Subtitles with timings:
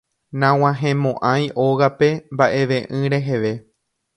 [0.39, 3.53] Nag̃uahẽmo'ãi ógape mba'eve'ỹ reheve.